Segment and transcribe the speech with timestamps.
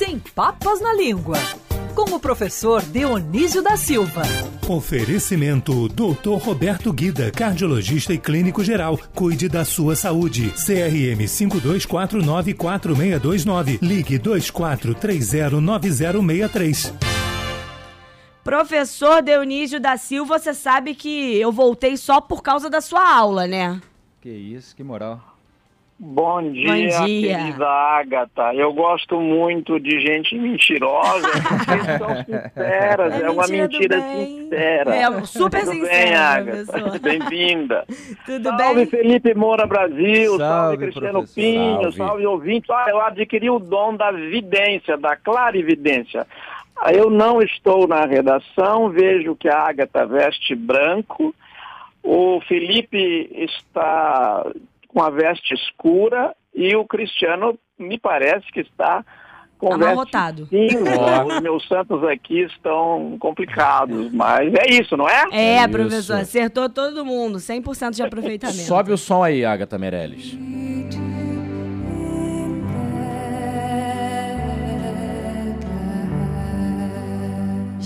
[0.00, 1.36] sem papas na língua.
[1.94, 4.22] Com o professor Dionísio da Silva.
[4.66, 6.42] Oferecimento Dr.
[6.42, 8.98] Roberto Guida, cardiologista e clínico geral.
[9.14, 10.50] Cuide da sua saúde.
[10.52, 13.78] CRM 52494629.
[13.82, 16.94] Ligue 24309063.
[18.42, 23.46] Professor Dionísio da Silva, você sabe que eu voltei só por causa da sua aula,
[23.46, 23.78] né?
[24.22, 25.29] Que isso, que moral.
[26.02, 28.54] Bom dia, Bom dia, querida Agatha.
[28.54, 34.96] Eu gosto muito de gente mentirosa, porque são sinceras, é, é uma mentira sincera.
[34.96, 36.98] É super Tudo sincera, bem, Agatha?
[37.04, 37.84] Bem-vinda.
[38.24, 38.86] Tudo salve bem?
[38.86, 41.34] Felipe Moura Brasil, salve, salve Cristiano professor.
[41.34, 42.72] Pinho, salve, salve ouvinte.
[42.72, 46.26] Ah, eu adquiri o dom da vidência, da clarividência.
[46.78, 51.34] Ah, eu não estou na redação, vejo que a Agatha veste branco,
[52.02, 54.50] o Felipe está
[54.92, 59.04] com a veste escura e o Cristiano me parece que está
[59.58, 60.46] com Amarrotado.
[60.46, 61.24] veste cinza.
[61.24, 65.24] Os meus santos aqui estão complicados, mas é isso, não é?
[65.30, 65.68] É, Isso.
[65.68, 68.60] professor, acertou todo mundo, 100% de aproveitamento.
[68.60, 70.36] Sobe o som aí, Agatha Meirelles.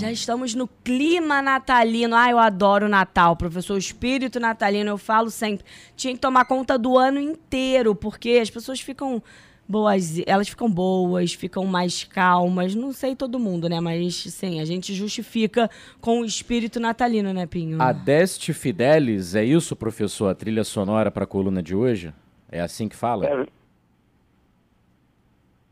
[0.05, 2.15] Já estamos no clima natalino.
[2.15, 3.73] Ah, eu adoro o Natal, professor.
[3.73, 5.65] O espírito natalino, eu falo sempre.
[5.95, 9.19] Tinha que tomar conta do ano inteiro, porque as pessoas ficam
[9.67, 12.75] boas, elas ficam boas, ficam mais calmas.
[12.75, 13.79] Não sei todo mundo, né?
[13.79, 17.81] Mas sim, a gente justifica com o espírito natalino, né, Pinho?
[17.81, 20.27] Adeste Fidelis, é isso, professor?
[20.27, 22.13] A trilha sonora para a coluna de hoje?
[22.51, 23.25] É assim que fala?
[23.25, 23.47] É,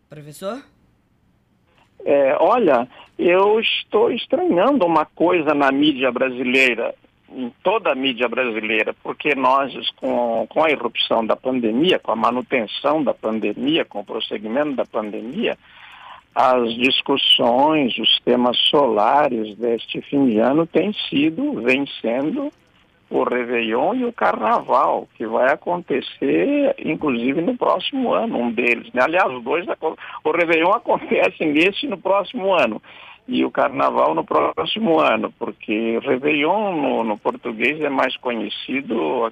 [0.09, 0.63] Professor?
[2.05, 2.87] É, olha,
[3.23, 6.93] eu estou estranhando uma coisa na mídia brasileira,
[7.29, 12.15] em toda a mídia brasileira, porque nós, com, com a irrupção da pandemia, com a
[12.15, 15.57] manutenção da pandemia, com o prosseguimento da pandemia,
[16.35, 22.51] as discussões, os temas solares deste fim de ano têm sido, vem sendo,
[23.09, 28.91] o Réveillon e o Carnaval, que vai acontecer, inclusive, no próximo ano, um deles.
[28.91, 29.03] Né?
[29.03, 29.65] Aliás, os dois,
[30.23, 32.81] o Réveillon acontece nesse e no próximo ano,
[33.27, 39.31] e o Carnaval no próximo ano, porque Réveillon no, no português é mais conhecido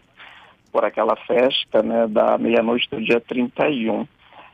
[0.72, 4.08] por aquela festa né, da meia-noite do dia 31,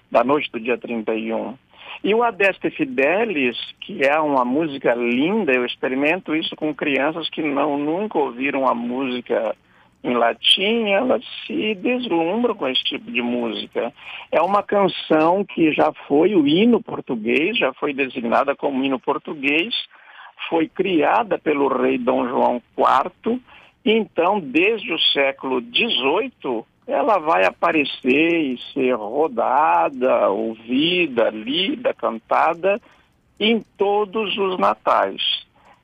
[0.09, 1.55] da noite do dia 31.
[2.03, 7.41] E o Adeste Fidelis, que é uma música linda, eu experimento isso com crianças que
[7.41, 9.55] não nunca ouviram a música
[10.03, 13.93] em latim, elas se deslumbram com esse tipo de música.
[14.31, 19.73] É uma canção que já foi o hino português, já foi designada como hino português,
[20.49, 23.41] foi criada pelo rei Dom João IV,
[23.89, 32.81] então, desde o século XVIII, ela vai aparecer e ser rodada, ouvida, lida, cantada
[33.39, 35.21] em todos os natais.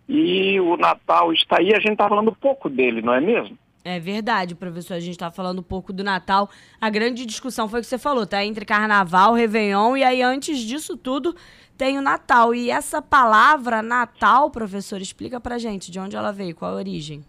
[0.07, 3.57] E o Natal está aí, a gente está falando pouco dele, não é mesmo?
[3.85, 4.94] É verdade, professor.
[4.94, 6.49] A gente tá falando um pouco do Natal.
[6.79, 8.44] A grande discussão foi o que você falou, tá?
[8.44, 11.35] Entre Carnaval, Réveillon, e aí antes disso tudo
[11.77, 12.55] tem o Natal.
[12.55, 17.25] E essa palavra Natal, professor, explica pra gente de onde ela veio, qual a origem.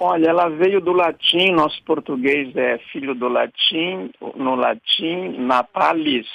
[0.00, 6.28] Olha, ela veio do latim, nosso português é filho do latim, no latim, natalis.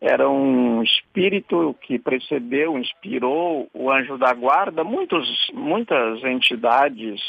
[0.00, 4.84] Era um espírito que precedeu, inspirou o anjo da guarda.
[4.84, 7.20] Muitos, muitas entidades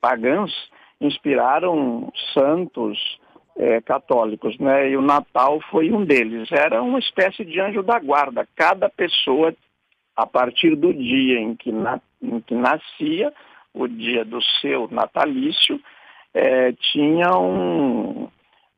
[0.00, 0.52] pagãs
[1.00, 2.98] inspiraram santos
[3.56, 4.90] eh, católicos, né?
[4.90, 6.50] E o Natal foi um deles.
[6.52, 8.48] Era uma espécie de anjo da guarda.
[8.56, 9.54] Cada pessoa,
[10.16, 13.32] a partir do dia em que, na, em que nascia,
[13.74, 15.80] o dia do seu natalício,
[16.34, 18.28] eh, tinha um,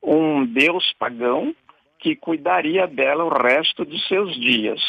[0.03, 1.55] um deus pagão
[1.99, 4.81] que cuidaria dela o resto de seus dias.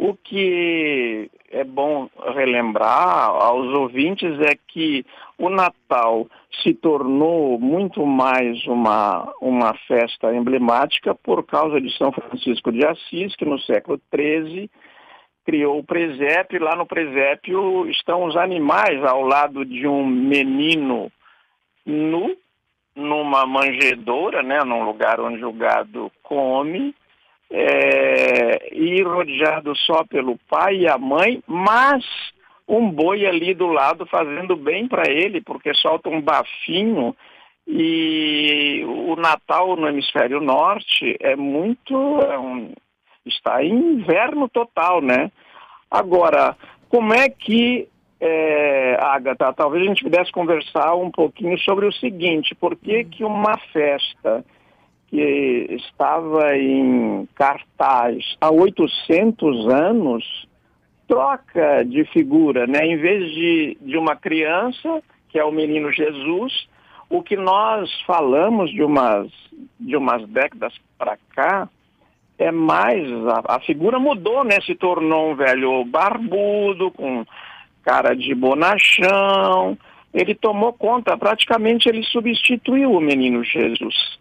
[0.00, 5.04] O que é bom relembrar aos ouvintes é que
[5.36, 6.28] o Natal
[6.62, 13.34] se tornou muito mais uma, uma festa emblemática por causa de São Francisco de Assis,
[13.34, 14.70] que no século XIII
[15.44, 16.62] criou o presépio.
[16.62, 21.10] Lá no presépio estão os animais ao lado de um menino
[21.84, 22.36] nu,
[22.94, 26.94] numa manjedoura, né, num lugar onde o gado come,
[27.50, 32.04] é, e rodeado só pelo pai e a mãe, mas
[32.68, 37.16] um boi ali do lado fazendo bem para ele, porque solta um bafinho
[37.66, 42.72] e o Natal no hemisfério norte é muito é um,
[43.26, 45.30] está em inverno total, né?
[45.90, 46.56] Agora,
[46.88, 47.88] como é que
[48.20, 53.24] é, Agatha, talvez a gente pudesse conversar um pouquinho sobre o seguinte, por que, que
[53.24, 54.44] uma festa
[55.08, 60.46] que estava em cartaz há 800 anos,
[61.06, 62.84] troca de figura, né?
[62.86, 66.68] Em vez de, de uma criança, que é o menino Jesus,
[67.08, 69.30] o que nós falamos de umas,
[69.80, 71.68] de umas décadas para cá
[72.38, 73.08] é mais.
[73.26, 74.60] A, a, figura mudou, né?
[74.60, 77.24] Se tornou um velho barbudo, com
[77.82, 79.76] cara de bonachão.
[80.12, 84.18] Ele tomou conta, praticamente ele substituiu o menino Jesus.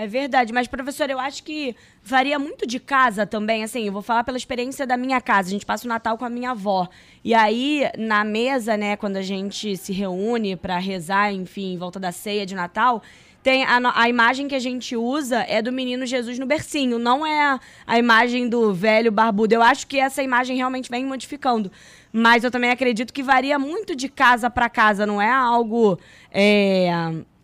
[0.00, 1.74] É verdade, mas professor, eu acho que
[2.04, 3.64] varia muito de casa também.
[3.64, 5.48] Assim, eu vou falar pela experiência da minha casa.
[5.48, 6.88] A gente passa o Natal com a minha avó.
[7.24, 11.98] E aí, na mesa, né, quando a gente se reúne para rezar, enfim, em volta
[11.98, 13.02] da ceia de Natal,
[13.42, 17.26] tem a, a, imagem que a gente usa é do menino Jesus no bercinho, não
[17.26, 19.52] é a, a imagem do velho barbudo.
[19.52, 21.72] Eu acho que essa imagem realmente vem modificando.
[22.12, 25.98] Mas eu também acredito que varia muito de casa para casa, não é algo.
[26.30, 26.90] É,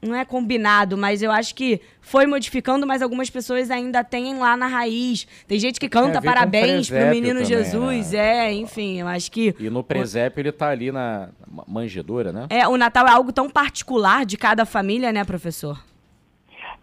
[0.05, 4.57] não é combinado, mas eu acho que foi modificando, mas algumas pessoas ainda têm lá
[4.57, 5.27] na raiz.
[5.49, 8.49] Tem gente que canta parabéns pro menino também, Jesus, né?
[8.49, 9.55] é, enfim, eu acho que...
[9.59, 11.31] E no presépio ele tá ali na
[11.67, 12.47] manjedoura, né?
[12.51, 15.83] É, o Natal é algo tão particular de cada família, né, professor?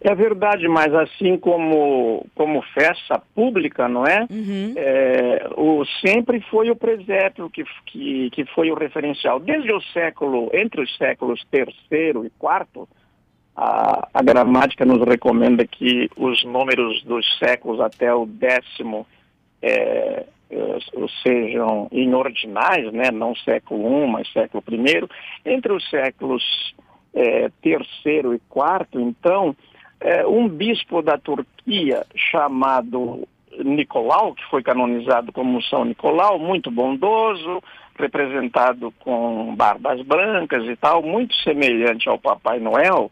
[0.04, 4.26] É verdade, mas assim como, como festa pública, não é?
[4.28, 4.74] Uhum.
[4.76, 9.38] é o, sempre foi o presépio que, que, que foi o referencial.
[9.38, 12.88] Desde o século, entre os séculos terceiro e quarto,
[13.54, 19.06] a, a gramática nos recomenda que os números dos séculos até o décimo
[19.62, 20.78] é, é
[21.22, 23.12] sejam em ordinais, né?
[23.12, 25.08] não século I, mas século I.
[25.44, 26.42] Entre os séculos
[27.14, 29.54] é, terceiro e quarto, então,
[30.28, 33.26] um bispo da Turquia chamado
[33.58, 37.62] Nicolau, que foi canonizado como São Nicolau, muito bondoso,
[37.98, 43.10] representado com barbas brancas e tal, muito semelhante ao Papai Noel,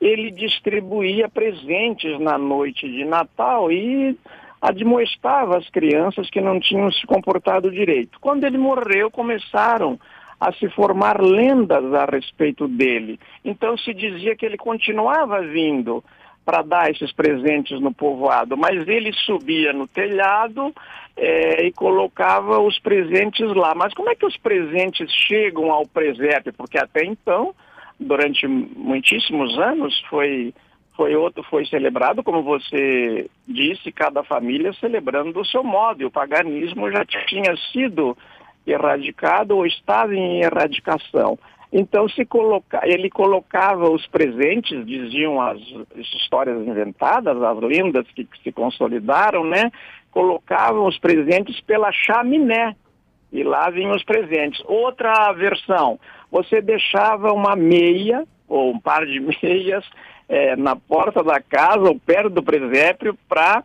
[0.00, 4.16] ele distribuía presentes na noite de Natal e
[4.60, 8.18] admoestava as crianças que não tinham se comportado direito.
[8.20, 9.98] Quando ele morreu, começaram
[10.40, 13.18] a se formar lendas a respeito dele.
[13.44, 16.02] Então se dizia que ele continuava vindo
[16.44, 20.74] para dar esses presentes no povoado, mas ele subia no telhado
[21.16, 23.74] é, e colocava os presentes lá.
[23.74, 26.52] Mas como é que os presentes chegam ao presépio?
[26.52, 27.54] Porque até então
[27.98, 30.52] durante muitíssimos anos foi
[30.96, 36.10] foi outro foi celebrado como você disse cada família celebrando do seu modo e o
[36.10, 38.16] paganismo já tinha sido
[38.66, 41.38] erradicado ou estava em erradicação
[41.72, 45.58] então se coloca, ele colocava os presentes diziam as,
[45.98, 49.70] as histórias inventadas as lendas que, que se consolidaram né?
[50.10, 52.76] Colocavam os presentes pela chaminé
[53.32, 54.62] e lá vinham os presentes.
[54.66, 55.98] Outra versão
[56.30, 59.84] você deixava uma meia ou um par de meias
[60.28, 63.62] é, na porta da casa ou perto do presépio para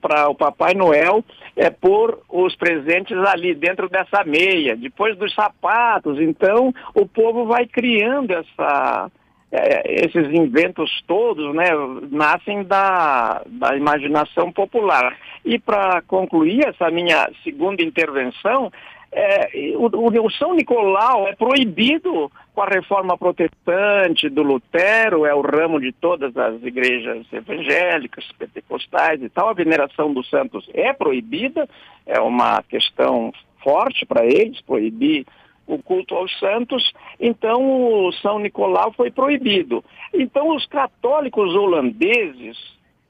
[0.00, 1.24] para o Papai Noel
[1.56, 6.20] é pôr os presentes ali dentro dessa meia, depois dos sapatos.
[6.20, 9.10] Então o povo vai criando essa,
[9.50, 11.70] é, esses inventos todos, né,
[12.10, 15.16] nascem da, da imaginação popular.
[15.44, 18.70] E para concluir essa minha segunda intervenção,
[19.18, 19.86] é, o,
[20.26, 25.90] o, São Nicolau é proibido com a reforma protestante do Lutero, é o ramo de
[25.90, 29.48] todas as igrejas evangélicas, pentecostais e tal.
[29.48, 31.66] A veneração dos santos é proibida,
[32.04, 33.32] é uma questão
[33.64, 35.24] forte para eles, proibir
[35.66, 39.82] o culto aos santos, então o São Nicolau foi proibido.
[40.12, 42.58] Então os católicos holandeses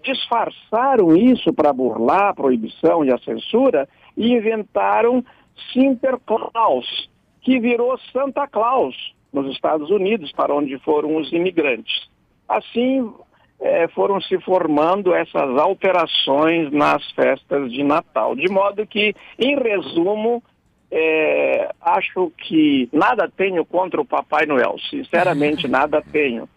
[0.04, 5.24] disfarçaram isso para burlar a proibição e a censura e inventaram
[5.72, 7.08] Sinterklaas,
[7.40, 8.94] que virou Santa Claus
[9.32, 12.08] nos Estados Unidos, para onde foram os imigrantes.
[12.48, 13.12] Assim
[13.60, 18.34] é, foram se formando essas alterações nas festas de Natal.
[18.34, 20.42] De modo que, em resumo,
[20.90, 26.48] é, acho que nada tenho contra o Papai Noel, sinceramente nada tenho.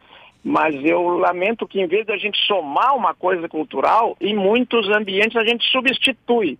[0.43, 4.87] Mas eu lamento que, em vez de a gente somar uma coisa cultural, em muitos
[4.89, 6.57] ambientes a gente substitui.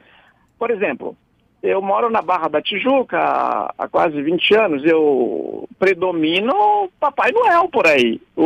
[0.57, 1.15] Por exemplo,
[1.61, 3.17] eu moro na Barra da Tijuca
[3.77, 4.83] há, quase 20 anos.
[4.85, 8.21] Eu predomino o Papai Noel por aí.
[8.35, 8.43] O,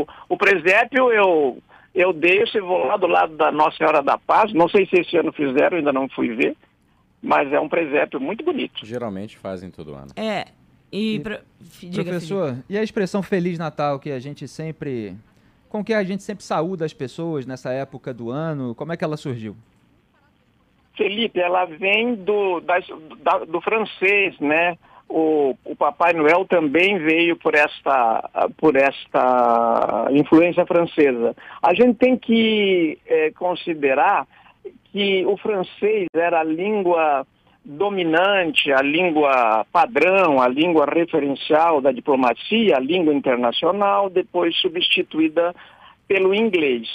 [0.00, 1.58] o, o presépio eu,
[1.94, 4.52] eu deixo e vou lá do lado da Nossa Senhora da Paz.
[4.52, 6.56] Não sei se esse ano fizeram, ainda não fui ver.
[7.22, 8.84] Mas é um presépio muito bonito.
[8.84, 10.08] Geralmente fazem todo ano.
[10.16, 10.46] É.
[10.90, 11.38] E, e pro...
[11.80, 12.64] Diga, professor, Felipe.
[12.68, 15.16] e a expressão Feliz Natal que a gente sempre.
[15.68, 19.04] com que a gente sempre saúda as pessoas nessa época do ano, como é que
[19.04, 19.56] ela surgiu?
[20.96, 22.78] Felipe, ela vem do, da,
[23.46, 24.76] do francês, né?
[25.08, 31.34] o, o Papai Noel também veio por esta, por esta influência francesa.
[31.62, 34.26] A gente tem que é, considerar
[34.92, 37.26] que o francês era a língua
[37.64, 45.54] dominante, a língua padrão, a língua referencial da diplomacia, a língua internacional, depois substituída
[46.06, 46.88] pelo inglês.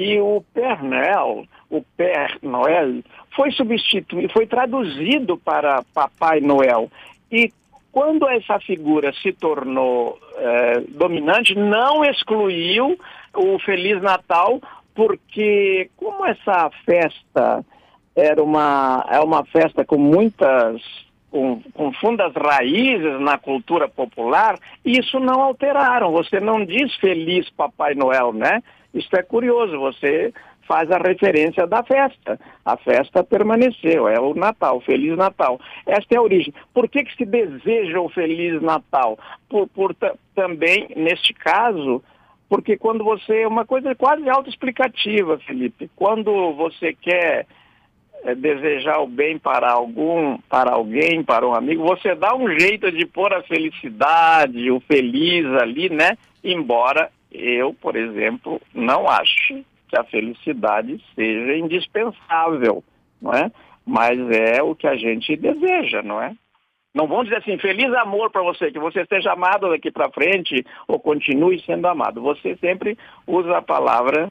[0.00, 3.04] E o Père Noël, o Père Noël,
[3.36, 6.90] foi substituído, foi traduzido para Papai Noel.
[7.30, 7.52] E
[7.92, 12.98] quando essa figura se tornou eh, dominante, não excluiu
[13.36, 14.58] o Feliz Natal,
[14.94, 17.62] porque como essa festa
[18.16, 20.80] era uma, é uma festa com muitas
[21.30, 26.10] com, com, fundas raízes na cultura popular, isso não alteraram.
[26.12, 28.62] Você não diz feliz Papai Noel, né?
[28.92, 30.32] Isso é curioso, você
[30.66, 32.38] faz a referência da festa.
[32.64, 35.60] A festa permaneceu, é o Natal, Feliz Natal.
[35.84, 36.54] Esta é a origem.
[36.72, 39.18] Por que, que se deseja o Feliz Natal?
[39.48, 39.96] Por, por
[40.34, 42.02] também, neste caso,
[42.48, 43.46] porque quando você.
[43.46, 45.90] Uma coisa quase autoexplicativa, Felipe.
[45.96, 47.46] Quando você quer
[48.24, 52.92] é, desejar o bem para algum, para alguém, para um amigo, você dá um jeito
[52.92, 56.18] de pôr a felicidade, o feliz ali, né?
[56.44, 62.82] Embora eu, por exemplo, não ache que a felicidade seja indispensável,
[63.20, 63.50] não é?
[63.84, 66.34] Mas é o que a gente deseja, não é?
[66.94, 70.64] Não vamos dizer assim, feliz amor para você, que você seja amado daqui para frente
[70.88, 72.20] ou continue sendo amado.
[72.20, 74.28] Você sempre usa a palavra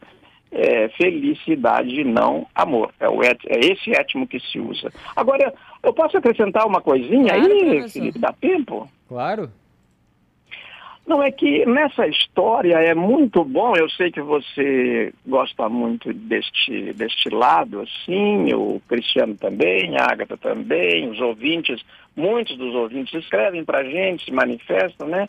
[0.52, 2.94] é, felicidade, não amor.
[3.00, 4.92] É, o et, é esse étimo que se usa.
[5.16, 7.90] Agora, eu posso acrescentar uma coisinha claro, aí, professor.
[7.90, 8.20] Felipe?
[8.20, 8.90] Dá tempo?
[9.08, 9.50] Claro.
[11.10, 16.94] Não, é que nessa história é muito bom, eu sei que você gosta muito deste,
[16.94, 21.84] deste lado, assim, o Cristiano também, a Agatha também, os ouvintes,
[22.16, 25.28] muitos dos ouvintes escrevem para a gente, se manifestam, né?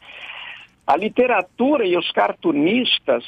[0.87, 3.25] A literatura e os cartunistas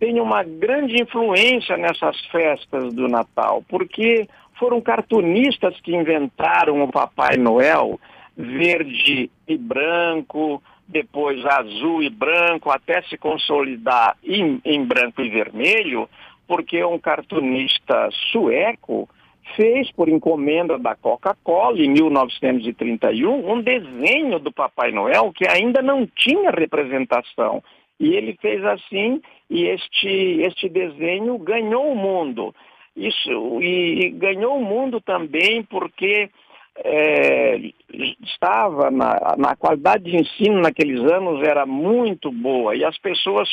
[0.00, 4.26] têm uma grande influência nessas festas do Natal, porque
[4.58, 8.00] foram cartunistas que inventaram o Papai Noel
[8.34, 16.08] verde e branco, depois azul e branco, até se consolidar em, em branco e vermelho,
[16.46, 19.08] porque um cartunista sueco
[19.56, 26.06] fez por encomenda da Coca-Cola em 1931 um desenho do Papai Noel que ainda não
[26.06, 27.62] tinha representação.
[28.00, 32.54] E ele fez assim e este, este desenho ganhou o mundo.
[32.96, 36.30] Isso, e, e ganhou o mundo também porque
[36.76, 37.60] é,
[38.22, 43.48] estava na, na qualidade de ensino naqueles anos era muito boa e as pessoas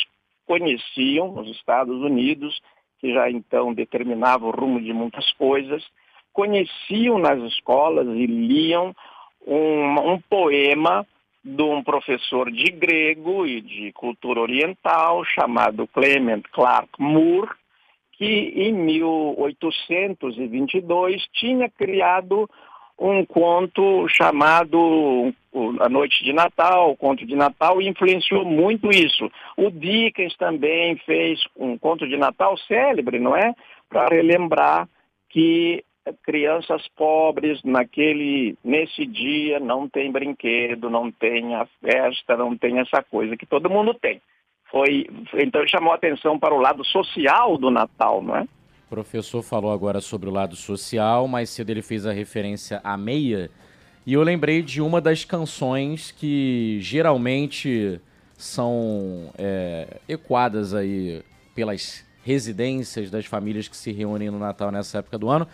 [0.46, 2.60] conheciam nos Estados Unidos,
[2.98, 5.84] que já então determinava o rumo de muitas coisas,
[6.32, 8.94] conheciam nas escolas e liam
[9.46, 11.06] um, um poema
[11.44, 17.50] de um professor de grego e de cultura oriental chamado Clement Clark Moore,
[18.12, 22.48] que em 1822 tinha criado
[22.98, 25.32] um conto chamado
[25.80, 29.30] A Noite de Natal, o Conto de Natal, e influenciou muito isso.
[29.56, 33.54] O Dickens também fez um conto de Natal célebre, não é?
[33.88, 34.88] Para relembrar
[35.28, 35.84] que
[36.22, 43.02] crianças pobres naquele nesse dia não tem brinquedo, não tem a festa, não tem essa
[43.02, 44.20] coisa que todo mundo tem.
[44.70, 48.46] Foi então chamou a atenção para o lado social do Natal, não é?
[48.92, 53.50] Professor falou agora sobre o lado social, mais cedo ele fez a referência à meia.
[54.04, 57.98] E eu lembrei de uma das canções que geralmente
[58.36, 61.22] são é, ecoadas aí
[61.54, 65.48] pelas residências das famílias que se reúnem no Natal nessa época do ano.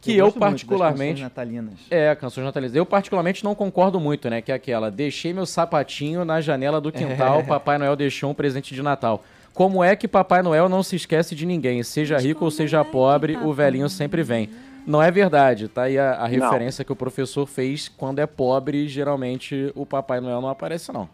[0.00, 1.20] Que eu, eu particularmente.
[1.20, 1.74] canções natalinas.
[1.90, 2.74] É, canções natalinas.
[2.74, 4.42] Eu particularmente não concordo muito, né?
[4.42, 4.90] Que é aquela.
[4.90, 7.42] Deixei meu sapatinho na janela do quintal, é.
[7.46, 9.22] Papai Noel deixou um presente de Natal.
[9.54, 11.82] Como é que Papai Noel não se esquece de ninguém?
[11.82, 14.48] Seja rico ou seja pobre, o velhinho sempre vem.
[14.86, 17.88] Não é verdade, tá aí a, a referência que o professor fez.
[17.88, 21.08] Quando é pobre, geralmente o Papai Noel não aparece, não.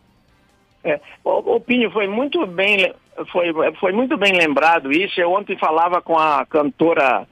[0.84, 2.94] É, o, o Pinho foi muito bem,
[3.32, 5.20] foi, foi muito bem lembrado isso.
[5.20, 7.26] Eu ontem falava com a cantora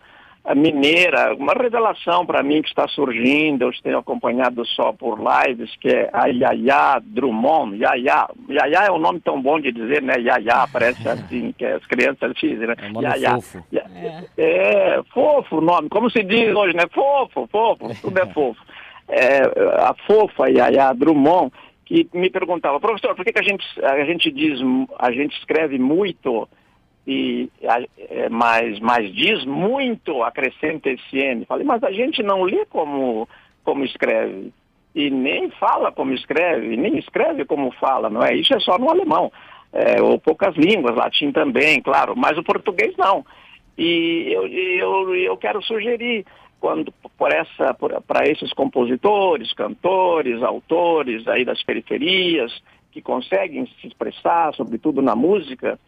[0.53, 5.89] mineira, uma revelação para mim que está surgindo, eu tenho acompanhado só por lives, que
[5.89, 7.77] é a Yaya Drummond.
[7.77, 10.15] Yaya, Yaya é um nome tão bom de dizer, né?
[10.19, 12.75] Yaya, parece assim, que as crianças dizem, né?
[12.79, 13.35] É Yaya.
[13.37, 13.65] fofo.
[13.73, 14.25] É.
[14.37, 16.85] é, fofo o nome, como se diz hoje, né?
[16.93, 18.61] Fofo, fofo, tudo é fofo.
[19.09, 19.43] É,
[19.79, 21.53] a fofa Yaya Drummond,
[21.87, 24.61] que me perguntava, professor, por que, que a, gente, a gente diz,
[24.99, 26.49] a gente escreve muito
[27.07, 27.51] e
[27.99, 31.45] é, mas, diz muito, acrescenta esse N.
[31.45, 33.29] Falei, mas a gente não lê como,
[33.63, 34.53] como escreve.
[34.95, 38.35] e nem fala como escreve, nem escreve como fala, não é?
[38.35, 39.31] Isso é só no alemão,
[39.73, 43.25] é, ou poucas línguas, latim também, claro, mas o português não.
[43.77, 46.25] E eu, eu, eu quero sugerir
[46.61, 52.51] quando por essa para esses compositores, cantores, autores aí das periferias
[52.91, 55.79] que conseguem se expressar, sobretudo na música,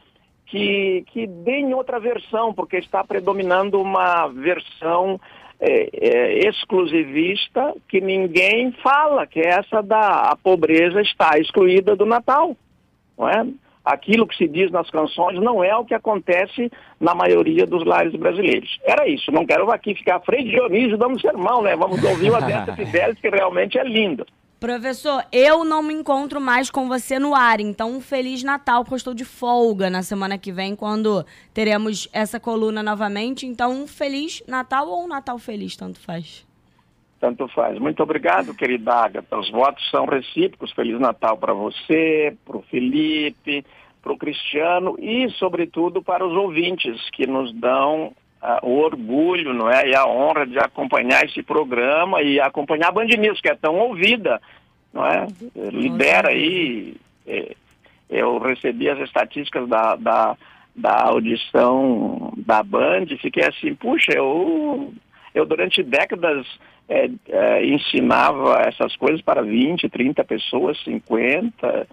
[0.47, 5.21] que, que deem outra versão, porque está predominando uma versão
[5.61, 12.07] é, é, exclusivista que ninguém fala, que é essa da a pobreza está excluída do
[12.07, 12.57] Natal.
[13.19, 13.47] Não é?
[13.85, 18.15] Aquilo que se diz nas canções não é o que acontece na maioria dos lares
[18.15, 18.79] brasileiros.
[18.85, 21.77] Era isso, não quero aqui ficar Frei Dionísio dando sermão, né?
[21.77, 24.27] Vamos ouvir o Adeta Fidelis, que realmente é lindo.
[24.59, 28.95] Professor, eu não me encontro mais com você no ar, então um Feliz Natal, porque
[28.95, 33.47] eu estou de folga na semana que vem, quando teremos essa coluna novamente.
[33.47, 36.47] Então, um Feliz Natal ou um Natal Feliz, tanto faz.
[37.21, 37.79] Tanto faz.
[37.79, 39.39] Muito obrigado, querida Agatha.
[39.39, 40.73] Os votos são recíprocos.
[40.73, 43.63] Feliz Natal para você, para o Felipe,
[44.03, 48.15] para o Cristiano e, sobretudo, para os ouvintes que nos dão
[48.63, 49.89] o orgulho não é?
[49.89, 53.77] e a honra de acompanhar esse programa e acompanhar a Band News, que é tão
[53.77, 54.41] ouvida.
[54.93, 55.27] Não é?
[55.55, 56.97] Lidera aí.
[57.27, 57.55] É,
[58.09, 60.37] eu recebi as estatísticas da, da,
[60.75, 64.93] da audição da Band e fiquei assim, puxa, eu,
[65.35, 66.47] eu durante décadas
[66.89, 71.87] é, é, ensinava essas coisas para 20, 30 pessoas, 50,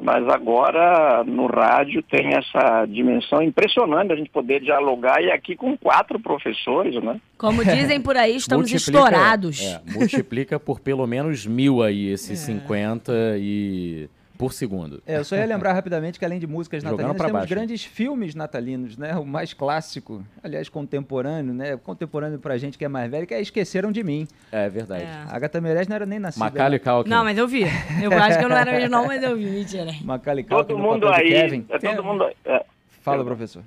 [0.00, 5.76] mas agora no rádio tem essa dimensão impressionante a gente poder dialogar e aqui com
[5.76, 7.20] quatro professores, né?
[7.36, 9.60] Como dizem por aí, estamos estourados.
[9.60, 12.52] É, multiplica por pelo menos mil aí esses é.
[12.52, 14.08] 50 e
[14.38, 15.02] por segundo.
[15.04, 17.48] É, eu só ia lembrar rapidamente que além de músicas natalinas, temos baixo.
[17.48, 19.16] grandes filmes natalinos, né?
[19.16, 21.76] O mais clássico, aliás, contemporâneo, né?
[21.76, 24.28] Contemporâneo pra gente que é mais velho, que é Esqueceram de Mim.
[24.52, 25.02] É, verdade.
[25.02, 25.08] É.
[25.08, 26.44] A Agatha Meirelles não era nem nascida.
[26.44, 27.10] Macaulay Culkin.
[27.10, 27.64] Não, mas eu vi.
[28.00, 29.90] Eu acho que eu não era mesmo não, mas eu vi, mentira.
[30.04, 31.66] Macaulay Culkin todo mundo aí, Kevin.
[31.68, 32.24] É todo mundo...
[32.44, 32.64] É.
[33.02, 33.62] Fala, professor.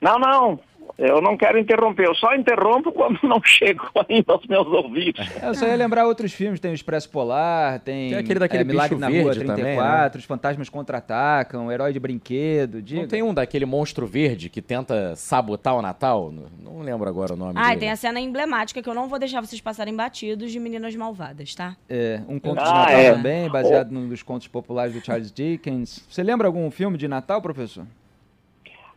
[0.00, 0.58] Não, não.
[0.96, 5.26] Eu não quero interromper, eu só interrompo quando não chego ainda aos meus ouvidos.
[5.42, 8.62] É, eu só ia lembrar outros filmes, tem o Expresso Polar, tem, tem aquele daquele
[8.62, 10.10] é, Milagre na Rua 34, também, né?
[10.14, 13.00] Os Fantasmas Contra-Atacam, o Herói de Brinquedo, diga.
[13.00, 16.32] Não tem um daquele monstro verde que tenta sabotar o Natal?
[16.62, 17.80] Não, lembro agora o nome Ah, dele.
[17.80, 21.54] tem a cena emblemática que eu não vou deixar vocês passarem batidos de Meninas Malvadas,
[21.54, 21.76] tá?
[21.88, 23.12] É, um conto ah, de Natal é.
[23.12, 23.94] também, baseado oh.
[23.94, 26.04] num dos contos populares do Charles Dickens.
[26.08, 27.84] Você lembra algum filme de Natal, professor?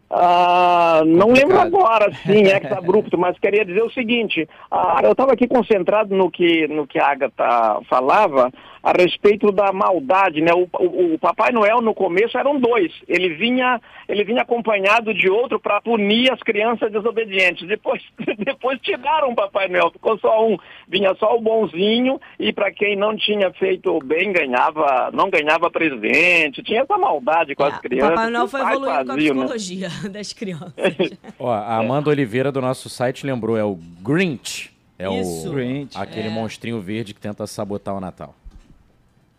[0.09, 5.47] Ah, não lembro agora, sim, ex-abrupto, mas queria dizer o seguinte, ah, eu estava aqui
[5.47, 10.53] concentrado no que, no que a Agatha falava, a respeito da maldade, né?
[10.53, 12.93] O, o, o, Papai Noel no começo eram dois.
[13.05, 17.67] Ele vinha, ele vinha acompanhado de outro para punir as crianças desobedientes.
[17.67, 18.01] Depois,
[18.39, 20.57] depois tiraram o Papai Noel, ficou só um.
[20.87, 25.69] Vinha só o bonzinho e para quem não tinha feito o bem ganhava, não ganhava
[25.69, 26.63] presente.
[26.63, 28.11] Tinha essa maldade com é, as crianças.
[28.11, 29.15] O Papai Noel foi evoluindo com a né?
[29.17, 29.95] psicologia né?
[30.11, 30.73] das crianças.
[31.39, 34.71] Ó, a Amanda Oliveira do nosso site lembrou é o Grinch.
[34.99, 35.49] É Isso.
[35.49, 35.97] o Grinch.
[35.97, 36.31] aquele é.
[36.31, 38.33] monstrinho verde que tenta sabotar o Natal.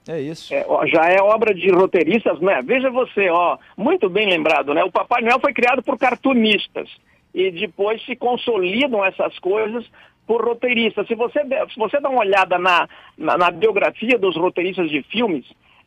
[0.08, 0.54] É isso.
[0.54, 2.62] É, ó, já é obra de roteiristas, né?
[2.64, 4.82] Veja você, ó, muito bem lembrado, né?
[4.82, 6.88] O Papai Noel foi criado por cartunistas
[7.34, 9.84] e depois se consolidam essas coisas
[10.26, 11.06] por roteiristas.
[11.06, 15.44] Se você, se você dá uma olhada na, na, na biografia dos roteiristas de filmes,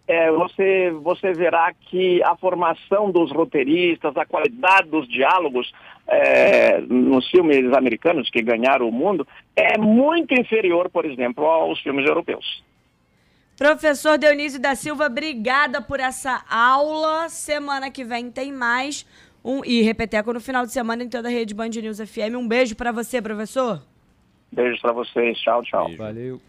[0.07, 5.71] é, você, você verá que a formação dos roteiristas, a qualidade dos diálogos
[6.07, 12.05] é, nos filmes americanos que ganharam o mundo é muito inferior, por exemplo, aos filmes
[12.05, 12.63] europeus.
[13.57, 17.29] Professor Dionísio da Silva, obrigada por essa aula.
[17.29, 19.05] Semana que vem tem mais.
[19.43, 22.35] Um, e Repeteco no final de semana em toda a rede Band News FM.
[22.37, 23.81] Um beijo para você, professor.
[24.51, 25.39] Beijo para vocês.
[25.39, 25.85] Tchau, tchau.
[25.85, 25.97] Beijo.
[25.97, 26.41] Valeu.